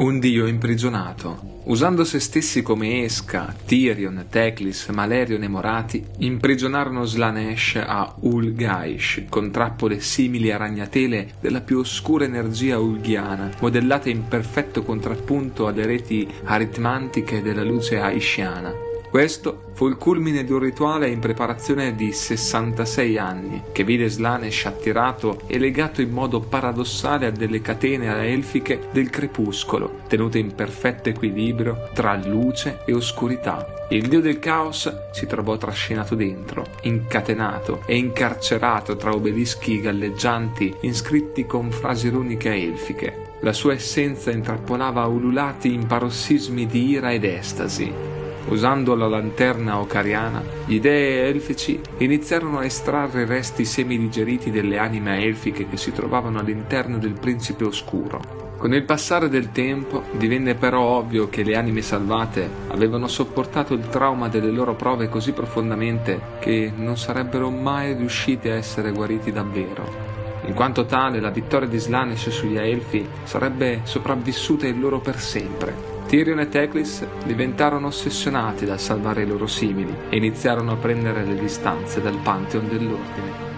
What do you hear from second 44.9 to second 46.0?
ululati in